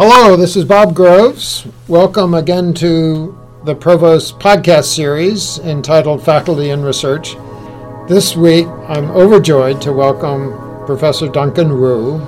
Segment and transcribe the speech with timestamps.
[0.00, 1.66] Hello, this is Bob Groves.
[1.88, 7.34] Welcome again to the Provost podcast series entitled Faculty and Research.
[8.06, 12.20] This week, I'm overjoyed to welcome Professor Duncan Wu,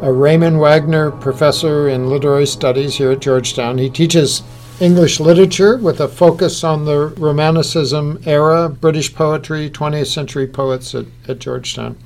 [0.00, 3.78] a Raymond Wagner Professor in Literary Studies here at Georgetown.
[3.78, 4.44] He teaches
[4.78, 11.06] English literature with a focus on the Romanticism era, British poetry, 20th century poets at,
[11.26, 11.96] at Georgetown.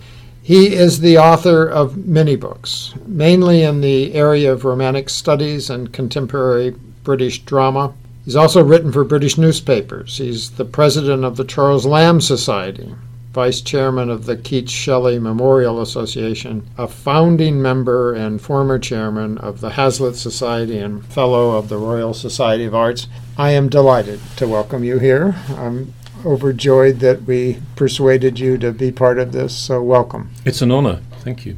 [0.44, 5.92] He is the author of many books, mainly in the area of Romantic studies and
[5.92, 6.74] contemporary
[7.04, 7.94] British drama.
[8.24, 10.18] He's also written for British newspapers.
[10.18, 12.92] He's the president of the Charles Lamb Society,
[13.32, 19.60] vice chairman of the Keats Shelley Memorial Association, a founding member and former chairman of
[19.60, 23.06] the Hazlitt Society and fellow of the Royal Society of Arts.
[23.38, 25.36] I am delighted to welcome you here.
[25.50, 30.30] I'm overjoyed that we persuaded you to be part of this, so welcome.
[30.44, 31.00] It's an honor.
[31.20, 31.56] Thank you.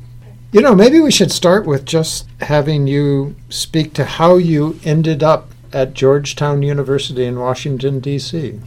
[0.52, 5.22] You know, maybe we should start with just having you speak to how you ended
[5.22, 8.61] up at Georgetown University in Washington, D.C.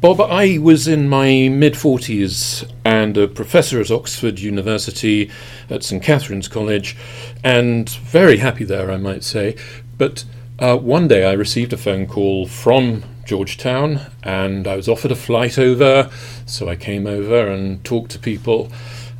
[0.00, 5.30] Bob, I was in my mid 40s and a professor at Oxford University
[5.70, 6.96] at St Catherine's College,
[7.44, 9.56] and very happy there, I might say.
[9.98, 10.24] But
[10.58, 15.16] uh, one day I received a phone call from Georgetown, and I was offered a
[15.16, 16.10] flight over,
[16.46, 18.70] so I came over and talked to people,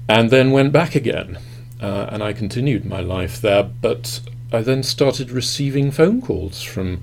[0.09, 1.39] and then went back again.
[1.81, 4.21] Uh, and I continued my life there, but
[4.53, 7.03] I then started receiving phone calls from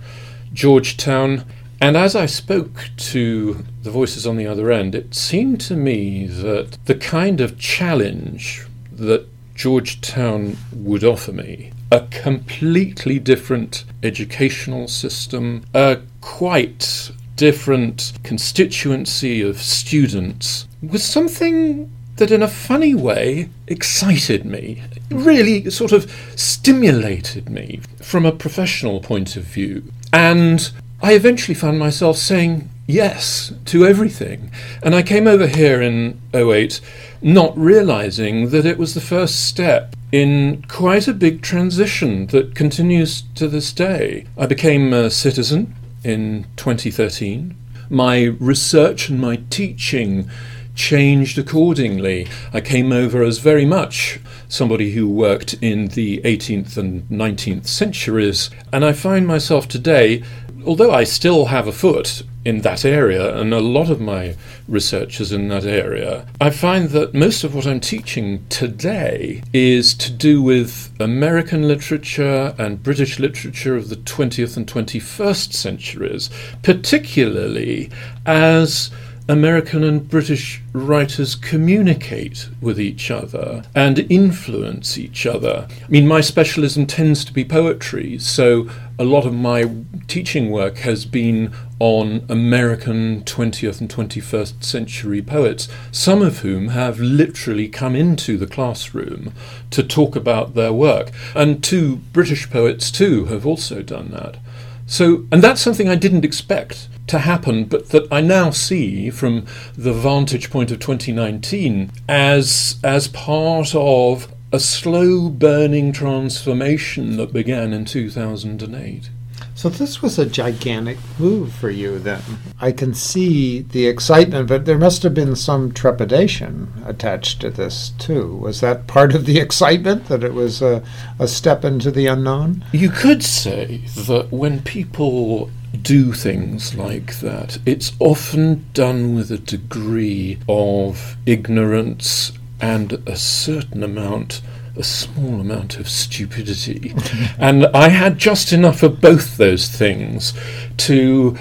[0.54, 1.46] Georgetown.
[1.82, 6.28] And as I spoke to the voices on the other end, it seemed to me
[6.28, 15.64] that the kind of challenge that Georgetown would offer me a completely different educational system,
[15.74, 24.84] a quite different constituency of students, was something that, in a funny way, excited me.
[25.10, 29.84] Really sort of stimulated me from a professional point of view.
[30.12, 30.70] And
[31.02, 34.52] I eventually found myself saying yes to everything.
[34.84, 36.82] And I came over here in 08
[37.22, 43.24] not realizing that it was the first step in quite a big transition that continues
[43.36, 44.26] to this day.
[44.38, 47.56] I became a citizen in 2013.
[47.90, 50.30] My research and my teaching
[50.76, 52.28] changed accordingly.
[52.54, 58.50] I came over as very much somebody who worked in the 18th and 19th centuries,
[58.72, 60.24] and I find myself today,
[60.66, 64.36] although I still have a foot in that area, and a lot of my
[64.68, 69.94] research is in that area, I find that most of what I'm teaching today is
[69.96, 76.30] to do with American literature and British literature of the 20th and 21st centuries,
[76.64, 77.90] particularly
[78.26, 78.90] as
[79.28, 85.68] American and British writers communicate with each other and influence each other.
[85.70, 88.68] I mean, my specialism tends to be poetry, so
[89.00, 89.72] a lot of my
[90.08, 97.00] teaching work has been on American 20th and 21st century poets, some of whom have
[97.00, 99.34] literally come into the classroom
[99.72, 101.12] to talk about their work.
[101.34, 104.38] And two British poets, too, have also done that.
[104.86, 109.46] So, and that's something I didn't expect to happen, but that I now see from
[109.78, 117.72] the vantage point of 2019 as as part of a slow burning transformation that began
[117.72, 119.10] in 2008.
[119.54, 122.22] So this was a gigantic move for you then.
[122.60, 127.90] I can see the excitement, but there must have been some trepidation attached to this
[128.00, 128.38] too.
[128.38, 130.82] Was that part of the excitement that it was a,
[131.20, 132.64] a step into the unknown?
[132.72, 135.52] You could say that when people
[135.82, 143.84] do things like that, it's often done with a degree of ignorance and a certain
[143.84, 144.42] amount
[144.76, 146.94] a small amount of stupidity.
[147.38, 150.34] and I had just enough of both those things
[150.78, 151.38] to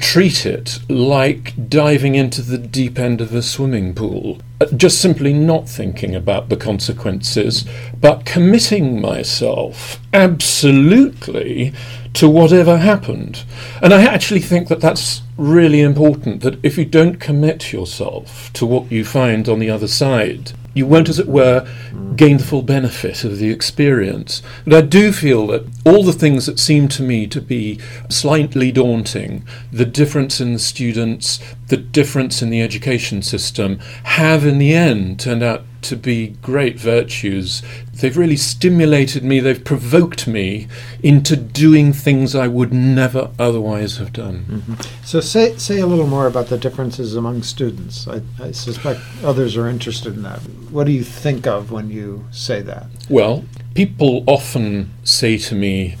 [0.00, 4.38] treat it like diving into the deep end of a swimming pool.
[4.60, 7.64] Uh, just simply not thinking about the consequences,
[8.00, 11.72] but committing myself absolutely
[12.14, 13.44] to whatever happened.
[13.82, 18.64] And I actually think that that's really important that if you don't commit yourself to
[18.64, 21.68] what you find on the other side, you won't, as it were,
[22.16, 24.42] gain the full benefit of the experience.
[24.64, 27.78] And I do feel that all the things that seem to me to be
[28.08, 31.38] slightly daunting, the difference in the students,
[31.68, 36.78] the difference in the education system, have in the end turned out to be great
[36.78, 37.62] virtues.
[37.92, 40.66] They've really stimulated me, they've provoked me
[41.02, 44.44] into doing things I would never otherwise have done.
[44.48, 45.04] Mm-hmm.
[45.04, 48.08] So, say, say a little more about the differences among students.
[48.08, 50.40] I, I suspect others are interested in that.
[50.70, 52.86] What do you think of when you say that?
[53.08, 53.44] Well,
[53.74, 55.96] people often say to me,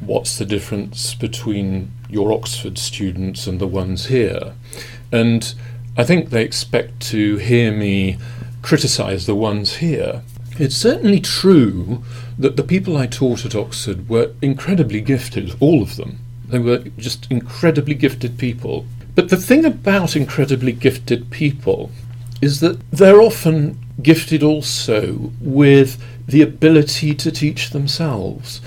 [0.00, 4.54] what's the difference between your Oxford students and the ones here?
[5.12, 5.54] And
[5.96, 8.18] I think they expect to hear me
[8.66, 10.22] criticise the ones here.
[10.58, 12.02] It's certainly true
[12.36, 16.18] that the people I taught at Oxford were incredibly gifted, all of them.
[16.48, 18.84] They were just incredibly gifted people.
[19.14, 21.92] But the thing about incredibly gifted people
[22.42, 28.60] is that they're often gifted also with the ability to teach themselves.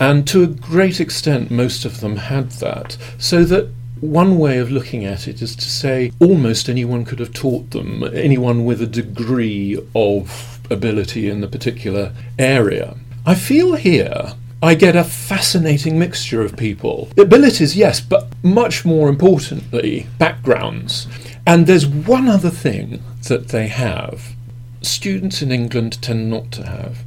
[0.00, 2.96] And to a great extent, most of them had that.
[3.18, 3.70] So that
[4.04, 8.04] one way of looking at it is to say almost anyone could have taught them,
[8.12, 12.96] anyone with a degree of ability in the particular area.
[13.24, 17.08] I feel here I get a fascinating mixture of people.
[17.16, 21.06] Abilities, yes, but much more importantly, backgrounds.
[21.46, 24.34] And there's one other thing that they have
[24.82, 26.98] students in England tend not to have.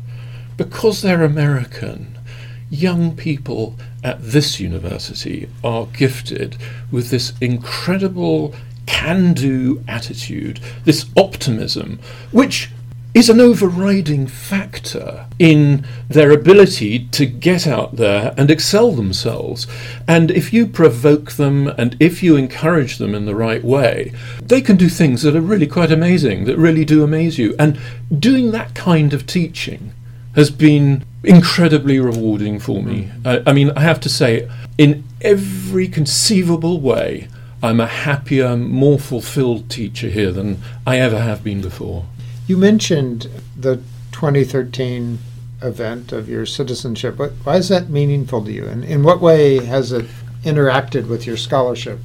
[0.56, 2.17] Because they're American,
[2.70, 6.58] young people at this university are gifted
[6.92, 8.54] with this incredible
[8.86, 12.00] can do attitude, this optimism,
[12.32, 12.70] which
[13.14, 19.66] is an overriding factor in their ability to get out there and excel themselves.
[20.08, 24.62] And if you provoke them and if you encourage them in the right way, they
[24.62, 27.56] can do things that are really quite amazing, that really do amaze you.
[27.58, 27.80] And
[28.20, 29.94] doing that kind of teaching
[30.38, 33.06] has been incredibly rewarding for me.
[33.06, 33.28] Mm-hmm.
[33.28, 34.48] I, I mean, I have to say,
[34.78, 37.28] in every conceivable way,
[37.62, 42.06] I'm a happier, more fulfilled teacher here than I ever have been before.
[42.46, 43.78] You mentioned the
[44.12, 45.18] 2013
[45.64, 47.18] event of your citizenship.
[47.18, 48.68] Why is that meaningful to you?
[48.68, 50.06] And in what way has it
[50.44, 52.00] interacted with your scholarship?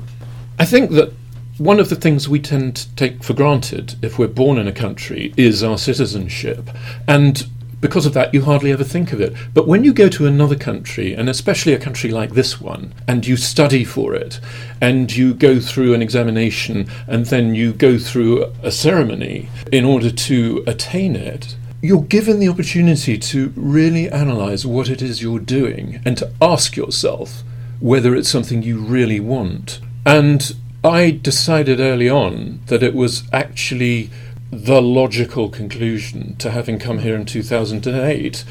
[0.59, 1.13] I think that
[1.59, 4.73] one of the things we tend to take for granted if we're born in a
[4.73, 6.71] country is our citizenship.
[7.07, 7.47] And
[7.83, 9.35] because of that, you hardly ever think of it.
[9.53, 13.27] But when you go to another country, and especially a country like this one, and
[13.27, 14.41] you study for it,
[14.81, 20.11] and you go through an examination, and then you go through a ceremony in order
[20.11, 26.01] to attain it, you're given the opportunity to really analyze what it is you're doing
[26.05, 27.43] and to ask yourself
[27.81, 29.81] whether it's something you really want.
[30.07, 34.11] And I decided early on that it was actually
[34.53, 38.45] the logical conclusion to having come here in 2008.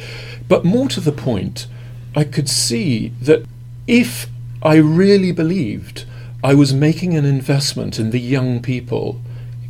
[0.48, 1.68] But more to the point,
[2.15, 3.45] I could see that
[3.88, 4.27] if
[4.63, 6.06] I really believed
[6.44, 9.21] I was making an investment in the young people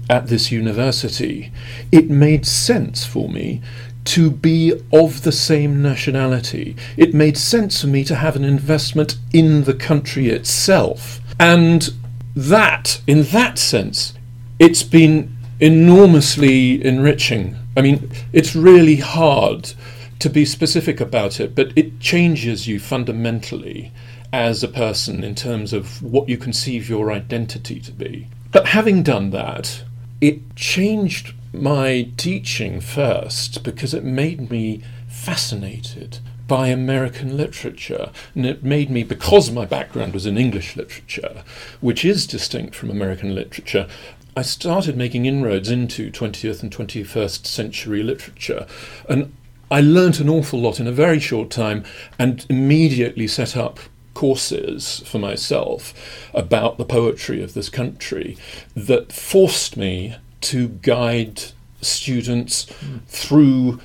[0.09, 1.51] at this university,
[1.91, 3.61] it made sense for me
[4.05, 6.77] to be of the same nationality.
[6.95, 11.19] It made sense for me to have an investment in the country itself.
[11.37, 11.89] And
[12.35, 14.13] that, in that sense,
[14.59, 17.55] it's been enormously enriching.
[17.77, 19.73] I mean, it's really hard
[20.19, 23.91] to be specific about it, but it changes you fundamentally
[24.33, 28.27] as a person in terms of what you conceive your identity to be.
[28.51, 29.83] But having done that,
[30.19, 38.11] it changed my teaching first because it made me fascinated by American literature.
[38.35, 41.43] And it made me, because my background was in English literature,
[41.79, 43.87] which is distinct from American literature,
[44.35, 48.65] I started making inroads into 20th and 21st century literature.
[49.09, 49.33] And
[49.69, 51.83] I learnt an awful lot in a very short time
[52.17, 53.79] and immediately set up
[54.13, 58.37] courses for myself about the poetry of this country
[58.75, 61.43] that forced me to guide
[61.81, 63.01] students mm.
[63.07, 63.79] through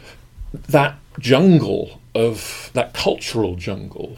[0.52, 4.16] that jungle of that cultural jungle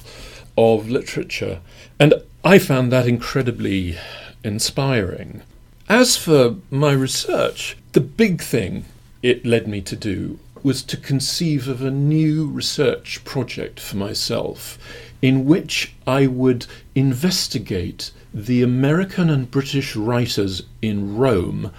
[0.57, 1.61] of literature.
[1.99, 2.15] And
[2.45, 3.99] I found that incredibly
[4.45, 5.43] inspiring.
[5.89, 8.85] As for my research, the big thing
[9.23, 14.79] it led me to do was to conceive of a new research project for myself
[15.23, 21.73] in which I would investigate the American and British writers in Rome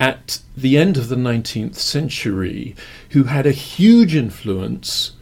[0.00, 2.74] at the end of the 19th century
[3.10, 5.12] who had a huge influence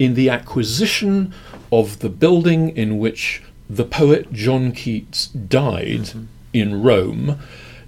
[0.00, 1.32] in the acquisition
[1.70, 6.24] of the building in which the poet John Keats died mm-hmm.
[6.52, 7.38] in Rome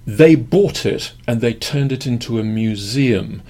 [0.07, 3.43] they bought it and they turned it into a museum.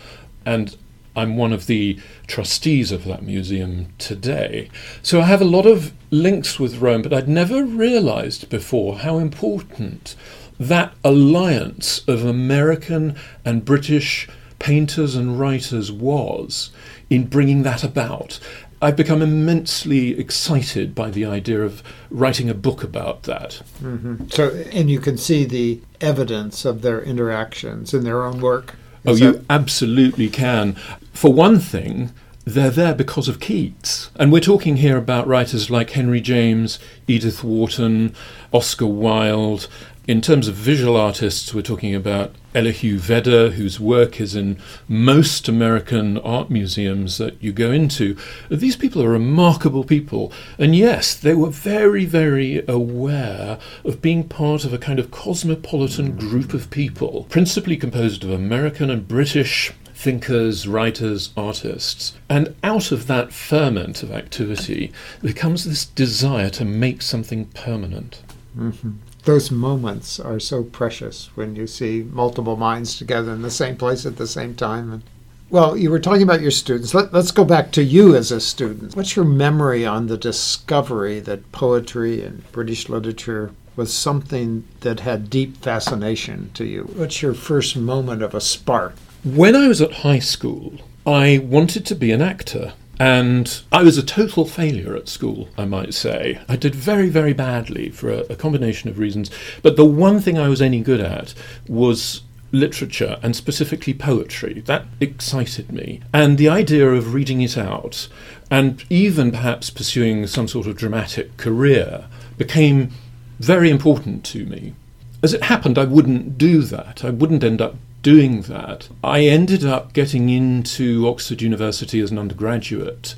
[0.44, 0.76] And
[1.16, 4.70] I'm one of the trustees of that museum today.
[5.04, 9.20] So I have a lot of links with Rome, but I'd never realized before how
[9.20, 10.16] important
[10.60, 16.72] that alliance of American and British painters and writers was
[17.10, 18.40] in bringing that about.
[18.82, 21.82] I've become immensely excited by the idea of
[22.12, 23.62] writing a book about that.
[23.82, 24.28] Mm-hmm.
[24.30, 28.76] So, and you can see the evidence of their interactions in their own work.
[29.04, 30.74] Is oh, you absolutely can.
[31.12, 32.12] For one thing,
[32.46, 34.10] they're there because of Keats.
[34.16, 38.14] And we're talking here about writers like Henry James, Edith Wharton,
[38.54, 39.68] Oscar Wilde.
[40.08, 45.50] In terms of visual artists, we're talking about Elihu Vedder, whose work is in most
[45.50, 48.16] American art museums that you go into.
[48.50, 50.32] These people are remarkable people.
[50.58, 56.16] And yes, they were very, very aware of being part of a kind of cosmopolitan
[56.16, 62.14] group of people, principally composed of American and British thinkers, writers, artists.
[62.30, 68.22] And out of that ferment of activity there comes this desire to make something permanent.
[68.58, 68.92] Mm-hmm.
[69.28, 74.06] Those moments are so precious when you see multiple minds together in the same place
[74.06, 74.90] at the same time.
[74.90, 75.04] And,
[75.50, 76.94] well, you were talking about your students.
[76.94, 78.96] Let, let's go back to you as a student.
[78.96, 85.30] What's your memory on the discovery that poetry and British literature was something that had
[85.30, 86.84] deep fascination to you?
[86.96, 88.96] What's your first moment of a spark?
[89.26, 92.76] When I was at high school, I wanted to be an actor.
[93.00, 96.40] And I was a total failure at school, I might say.
[96.50, 99.30] I did very, very badly for a, a, combination of reasons.
[99.62, 101.36] But the one thing I was any good at
[101.68, 104.62] was literature and specifically poetry.
[104.62, 106.02] That excited me.
[106.14, 108.08] And the idea of reading it out
[108.50, 112.06] and even perhaps pursuing some sort of dramatic career
[112.38, 112.92] became
[113.40, 114.74] very important to me.
[115.22, 117.04] As it happened, I wouldn't do that.
[117.04, 122.20] I wouldn't end up doing that, I ended up getting into Oxford University as an
[122.20, 123.16] undergraduate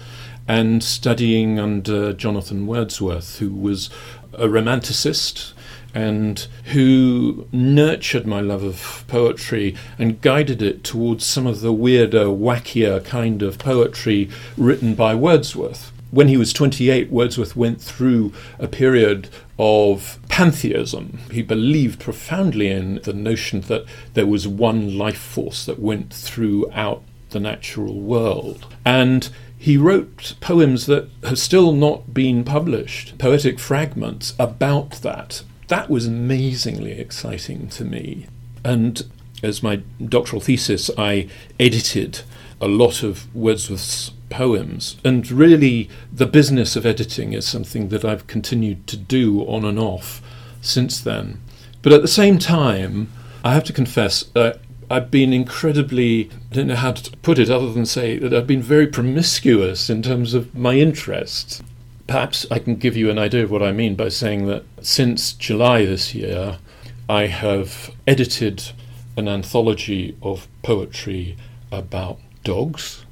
[0.47, 3.89] and studying under Jonathan Wordsworth, who was
[4.33, 5.53] a romanticist
[5.93, 12.25] and who nurtured my love of poetry and guided it towards some of the weirder,
[12.25, 15.91] wackier kind of poetry written by Wordsworth.
[16.11, 21.19] When he was 28, Wordsworth went through a period of pantheism.
[21.31, 27.03] He believed profoundly in the notion that there was one life force that went throughout
[27.29, 28.65] the natural world.
[28.85, 35.43] And he wrote poems that have still not been published, poetic fragments about that.
[35.67, 38.27] That was amazingly exciting to me.
[38.63, 39.03] And
[39.43, 41.27] as my doctoral thesis, I
[41.59, 42.21] edited
[42.61, 44.97] a lot of Wordsworth's poems.
[45.03, 49.79] And really, the business of editing is something that I've continued to do on and
[49.79, 50.21] off
[50.61, 51.39] since then.
[51.81, 53.09] But at the same time,
[53.43, 54.57] I have to confess, uh,
[54.91, 58.47] I've been incredibly, I don't know how to put it other than say that I've
[58.47, 61.61] been very promiscuous in terms of my interests.
[62.07, 65.33] Perhaps I can give you an idea of what I mean by saying that since
[65.33, 66.57] July this year,
[67.07, 68.71] I have edited
[69.15, 71.37] an anthology of poetry
[71.71, 73.05] about dogs.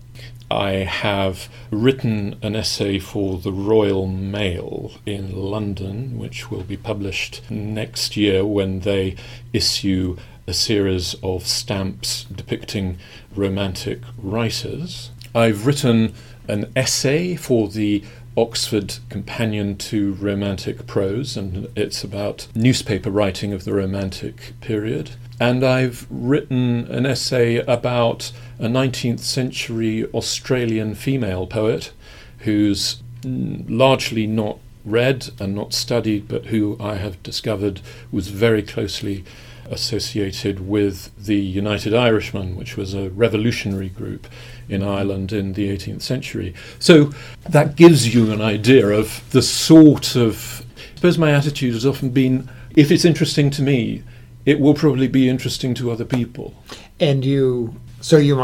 [0.49, 7.41] I have written an essay for the Royal Mail in London, which will be published
[7.49, 9.15] next year when they
[9.51, 12.97] issue a series of stamps depicting
[13.35, 15.11] romantic writers.
[15.35, 16.13] I've written
[16.47, 18.03] an essay for the
[18.37, 25.11] Oxford Companion to Romantic Prose, and it's about newspaper writing of the Romantic period.
[25.39, 31.91] And I've written an essay about a 19th century Australian female poet
[32.39, 39.23] who's largely not read and not studied, but who I have discovered was very closely
[39.69, 44.27] associated with the United Irishmen, which was a revolutionary group
[44.69, 46.53] in Ireland in the 18th century.
[46.79, 47.11] So
[47.49, 50.63] that gives you an idea of the sort of.
[50.93, 54.03] I suppose my attitude has often been if it's interesting to me,
[54.47, 56.55] it will probably be interesting to other people.
[56.99, 58.35] And you so you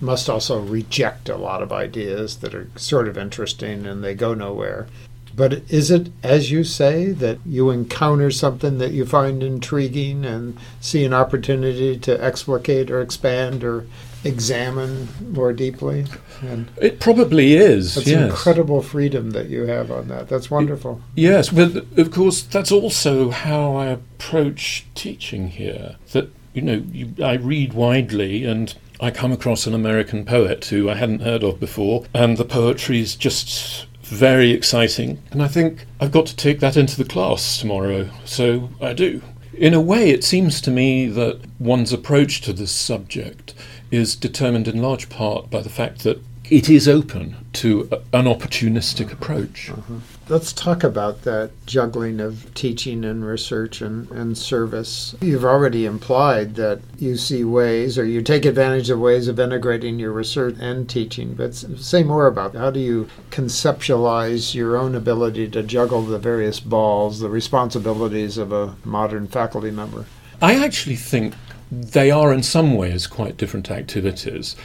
[0.00, 4.34] must also reject a lot of ideas that are sort of interesting and they go
[4.34, 4.88] nowhere.
[5.34, 10.58] But is it, as you say, that you encounter something that you find intriguing and
[10.80, 13.86] see an opportunity to explicate or expand or
[14.24, 16.06] examine more deeply?
[16.40, 17.94] And it probably is.
[17.94, 18.30] That's yes.
[18.30, 20.28] incredible freedom that you have on that.
[20.28, 21.00] That's wonderful.
[21.14, 25.96] Yes, but of course, that's also how I approach teaching here.
[26.12, 30.88] That you know, you, I read widely and I come across an American poet who
[30.88, 35.22] I hadn't heard of before, and the poetry is just very exciting.
[35.30, 39.22] And I think I've got to take that into the class tomorrow, so I do.
[39.54, 43.54] In a way, it seems to me that one's approach to this subject
[43.92, 46.20] is determined in large part by the fact that
[46.50, 49.70] it is open to an opportunistic approach.
[49.70, 49.94] Uh-huh.
[50.28, 55.14] Let's talk about that juggling of teaching and research and, and service.
[55.20, 59.98] You've already implied that you see ways or you take advantage of ways of integrating
[59.98, 65.48] your research and teaching, but say more about how do you conceptualize your own ability
[65.50, 70.06] to juggle the various balls, the responsibilities of a modern faculty member?
[70.40, 71.34] I actually think
[71.72, 74.56] they are in some ways quite different activities.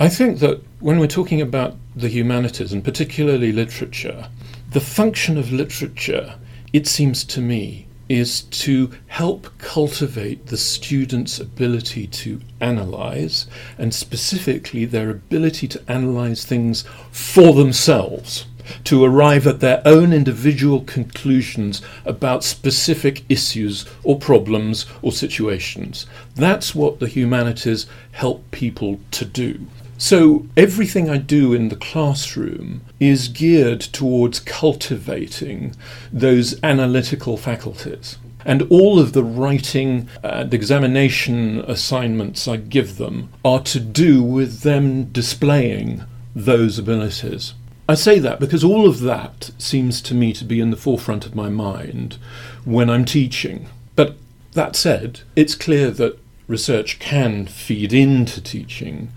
[0.00, 4.28] I think that when we're talking about the humanities, and particularly literature,
[4.72, 6.34] the function of literature,
[6.72, 13.46] it seems to me, is to help cultivate the student's ability to analyze,
[13.76, 18.46] and specifically their ability to analyze things for themselves,
[18.84, 26.06] to arrive at their own individual conclusions about specific issues or problems or situations.
[26.34, 29.66] That's what the humanities help people to do.
[30.00, 35.74] So, everything I do in the classroom is geared towards cultivating
[36.12, 38.16] those analytical faculties.
[38.44, 44.22] And all of the writing uh, and examination assignments I give them are to do
[44.22, 47.54] with them displaying those abilities.
[47.88, 51.24] I say that because all of that seems to me to be in the forefront
[51.24, 52.18] of my mind
[52.64, 53.68] when I'm teaching.
[53.96, 54.16] But
[54.52, 59.12] that said, it's clear that research can feed into teaching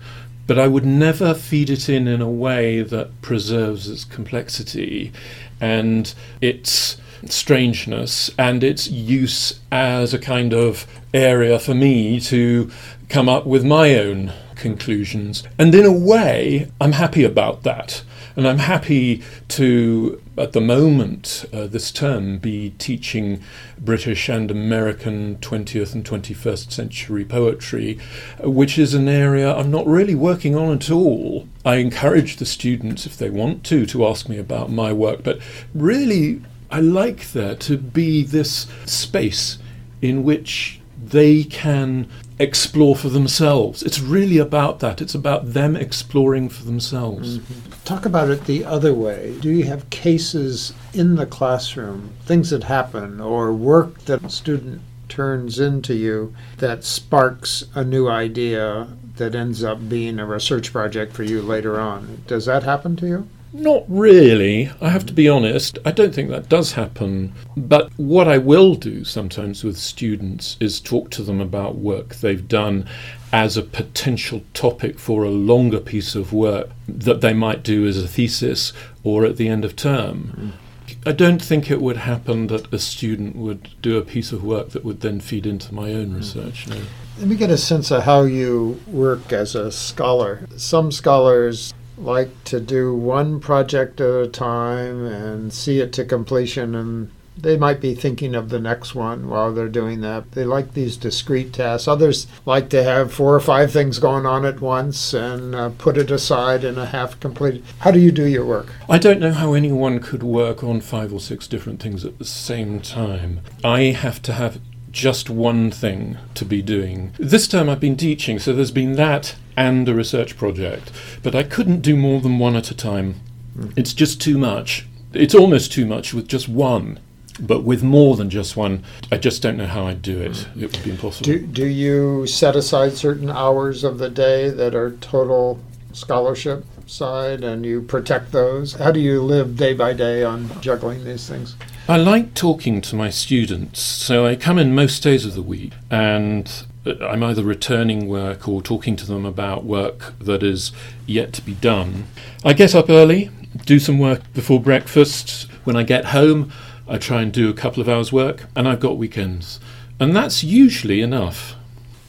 [0.46, 5.12] but I would never feed it in in a way that preserves its complexity
[5.60, 12.70] and its strangeness and its use as a kind of area for me to
[13.08, 15.42] come up with my own conclusions.
[15.58, 18.02] And in a way, I'm happy about that.
[18.34, 23.42] And I'm happy to, at the moment, uh, this term, be teaching
[23.78, 27.98] British and American 20th and 21st century poetry,
[28.40, 31.46] which is an area I'm not really working on at all.
[31.64, 35.40] I encourage the students, if they want to, to ask me about my work, but
[35.74, 36.40] really,
[36.70, 39.58] I like there to be this space
[40.00, 42.08] in which they can
[42.42, 43.82] explore for themselves.
[43.82, 45.00] It's really about that.
[45.00, 47.38] It's about them exploring for themselves.
[47.38, 47.70] Mm-hmm.
[47.84, 49.36] Talk about it the other way.
[49.40, 54.82] Do you have cases in the classroom, things that happen, or work that a student
[55.08, 61.12] turns into you that sparks a new idea that ends up being a research project
[61.12, 62.22] for you later on?
[62.26, 63.28] Does that happen to you?
[63.52, 64.70] Not really.
[64.80, 65.78] I have to be honest.
[65.84, 67.34] I don't think that does happen.
[67.56, 72.46] But what I will do sometimes with students is talk to them about work they've
[72.48, 72.88] done
[73.32, 78.02] as a potential topic for a longer piece of work that they might do as
[78.02, 78.72] a thesis
[79.04, 80.54] or at the end of term.
[80.54, 80.58] Mm.
[81.04, 84.70] I don't think it would happen that a student would do a piece of work
[84.70, 86.68] that would then feed into my own research.
[86.68, 86.80] No.
[87.18, 90.46] Let me get a sense of how you work as a scholar.
[90.56, 96.74] Some scholars like to do one project at a time and see it to completion
[96.74, 100.32] and they might be thinking of the next one while they're doing that.
[100.32, 101.88] They like these discrete tasks.
[101.88, 105.96] Others like to have four or five things going on at once and uh, put
[105.96, 107.64] it aside in a half completed.
[107.78, 108.68] How do you do your work?
[108.88, 112.24] I don't know how anyone could work on five or six different things at the
[112.24, 113.40] same time.
[113.64, 114.60] I have to have
[114.92, 117.12] just one thing to be doing.
[117.18, 121.42] This term I've been teaching, so there's been that and a research project, but I
[121.42, 123.16] couldn't do more than one at a time.
[123.56, 123.72] Mm.
[123.76, 124.86] It's just too much.
[125.12, 127.00] It's almost too much with just one.
[127.40, 130.32] But with more than just one, I just don't know how I'd do it.
[130.32, 130.62] Mm.
[130.62, 131.24] It would be impossible.
[131.24, 135.58] Do, do you set aside certain hours of the day that are total
[135.92, 138.74] scholarship side and you protect those?
[138.74, 141.56] How do you live day by day on juggling these things?
[141.92, 145.74] I like talking to my students, so I come in most days of the week
[145.90, 146.50] and
[146.86, 150.72] uh, I'm either returning work or talking to them about work that is
[151.04, 152.06] yet to be done.
[152.46, 153.28] I get up early,
[153.66, 155.50] do some work before breakfast.
[155.64, 156.50] When I get home,
[156.88, 159.60] I try and do a couple of hours' work, and I've got weekends.
[160.00, 161.56] And that's usually enough.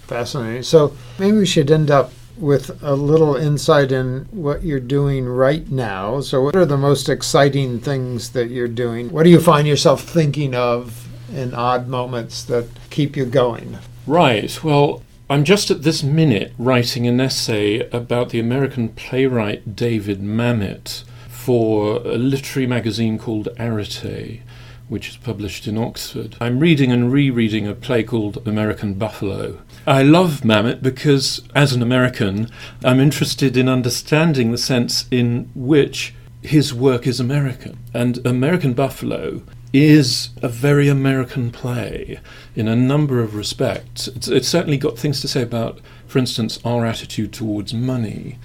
[0.08, 0.63] Fascinating.
[0.63, 5.69] So maybe we should end up with a little insight in what you're doing right
[5.69, 6.22] now.
[6.22, 9.12] So, what are the most exciting things that you're doing?
[9.12, 13.78] What do you find yourself thinking of in odd moments that keep you going?
[14.06, 14.63] Right.
[14.63, 21.04] Well, I'm just at this minute writing an essay about the American playwright David Mamet
[21.30, 24.41] for a literary magazine called Arete
[24.89, 26.36] which is published in Oxford.
[26.39, 29.60] I'm reading and rereading a play called American Buffalo.
[29.86, 32.50] I love Mamet because, as an American,
[32.86, 37.78] I'm interested in understanding the sense in which his work is American.
[37.93, 39.41] And American Buffalo
[39.74, 42.19] is a very American play
[42.56, 44.08] in a number of respects.
[44.08, 48.39] It's, it's certainly got things to say about, for instance, our attitude towards money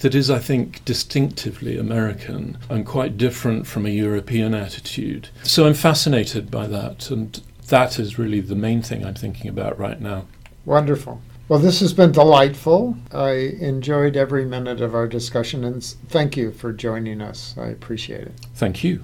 [0.00, 5.28] that is, I think, distinctively American and quite different from a European attitude.
[5.42, 9.76] So I'm fascinated by that, and that is really the main thing I'm thinking about
[9.76, 10.26] right now.
[10.64, 11.20] Wonderful.
[11.48, 12.96] Well, this has been delightful.
[13.12, 17.54] I enjoyed every minute of our discussion, and thank you for joining us.
[17.58, 18.34] I appreciate it.
[18.54, 19.02] Thank you.